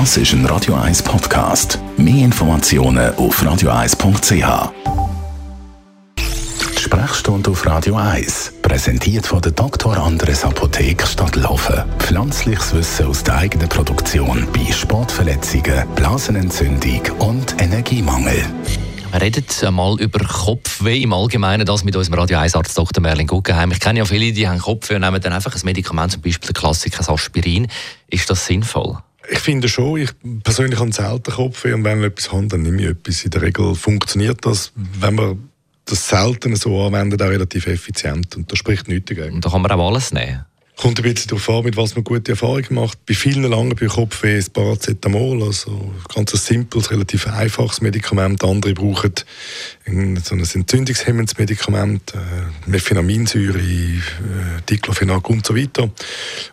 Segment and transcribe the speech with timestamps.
[0.00, 1.78] Das ist ein Radio 1 Podcast.
[1.96, 4.72] Mehr Informationen auf radio1.ch.
[6.18, 9.96] Die Sprechstunde auf Radio 1, präsentiert von der Dr.
[9.96, 11.84] Andres Apotheke Stadtlaufen.
[12.00, 18.44] Pflanzliches Wissen aus der eigenen Produktion bei Sportverletzungen, Blasenentzündung und Energiemangel.
[19.12, 23.00] Wir reden einmal über Kopfweh im Allgemeinen, das mit unserem Radio 1 Arzt Dr.
[23.00, 23.70] Merlin Guggenheim.
[23.70, 26.48] Ich kenne ja viele, die haben Kopfweh und nehmen dann einfach ein Medikament, zum Beispiel
[26.48, 27.68] der Klassiker Aspirin.
[28.08, 28.98] Ist das sinnvoll?
[29.30, 30.10] Ich finde schon, ich
[30.42, 33.24] persönlich habe selten Kopfweh und wenn ich etwas habe, dann nehme ich etwas.
[33.24, 35.48] In der Regel funktioniert das, wenn man
[35.86, 39.36] das selten so anwendet, auch relativ effizient und da spricht nichts dagegen.
[39.36, 40.44] Und da kann man auch alles nehmen?
[40.76, 43.06] Kommt ein bisschen darauf an, mit was man gute Erfahrungen macht.
[43.06, 48.42] Bei vielen langen bei Kopfweh ist Paracetamol, also ganz ein simples, relativ einfaches Medikament.
[48.42, 49.12] Andere brauchen
[49.86, 54.00] ein, so ein entzündungshemmendes Medikament, äh, Mephenamminsäure, äh,
[54.68, 55.90] Diclofenac und so weiter.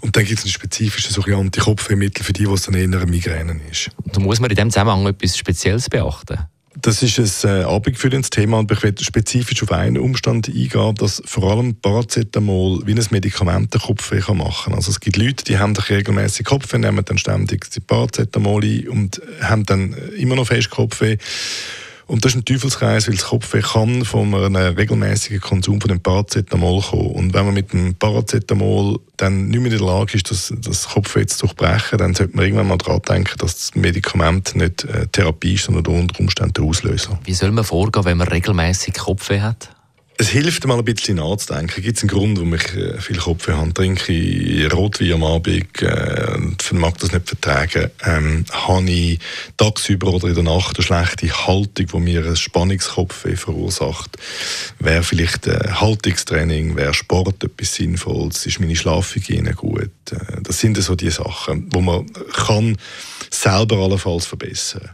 [0.00, 3.90] Und dann gibt es ein spezifisches Antikopfwehmittel für die, was dann eher eine Migräne ist.
[4.04, 6.38] Da muss man in dem Zusammenhang etwas Spezielles beachten?
[6.80, 11.22] Das ist ein äh, abendfüllendes Thema und ich werde spezifisch auf einen Umstand eingehen, dass
[11.24, 14.74] vor allem Paracetamol wie ein Medikament den Kopfweh machen kann.
[14.74, 19.20] Also es gibt Leute, die haben regelmäßig Kopfweh, nehmen dann ständig die Paracetamol ein und
[19.40, 21.16] haben dann immer noch fest Kopfweh.
[22.08, 26.00] Und das ist ein Teufelskreis, weil das Kopfweh kann von einem regelmäßigen Konsum von dem
[26.00, 27.10] Paracetamol kommen.
[27.10, 30.88] Und wenn man mit dem Paracetamol dann nicht mehr in der Lage ist, das, das
[30.88, 35.06] Kopfweh zu durchbrechen, dann sollte man irgendwann mal daran denken, dass das Medikament nicht äh,
[35.08, 37.20] Therapie ist, sondern unter Umständen der Auslöser.
[37.24, 39.68] Wie soll man vorgehen, wenn man regelmäßig Kopfweh hat?
[40.20, 41.80] Es hilft mal ein bisschen nachzudenken.
[41.80, 43.72] Gibt es einen Grund, warum ich äh, viel Kopf habe?
[43.72, 46.38] Trinke ich Rotwein am Abend äh,
[46.72, 47.90] und mag das nicht vertragen?
[48.04, 49.18] Ähm, habe ich
[49.56, 54.16] tagsüber oder in der Nacht eine schlechte Haltung, die mir ein Spannungskopfweh verursacht?
[54.78, 58.46] Wäre vielleicht äh, Haltungstraining, wäre Sport etwas Sinnvolles?
[58.46, 59.90] Ist meine Schlafhygiene gut?
[60.10, 62.76] Äh, das sind so die Sachen, wo man kann
[63.30, 64.90] selber allenfalls verbessern.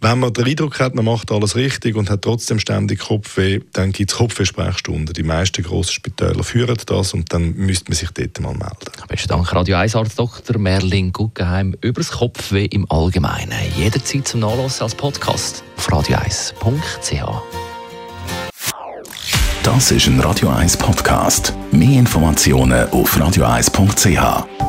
[0.00, 3.92] Wenn man den Eindruck hat, man macht alles richtig und hat trotzdem ständig Kopfweh, dann
[3.92, 5.12] gibt es Kopfwehsprechstunden.
[5.12, 9.06] Die meisten grossen Spitäler führen das und dann müsste man sich dort mal melden.
[9.08, 10.58] Besten Dank, Radio 1 Arzt Dr.
[10.58, 13.58] Merlin Guggenheim über das Kopfweh im Allgemeinen.
[13.74, 17.42] Jederzeit zum Nachlassen als Podcast auf radio1.ch.
[19.62, 21.54] Das ist ein Radio 1 Podcast.
[21.72, 24.63] Mehr Informationen auf radio1.ch.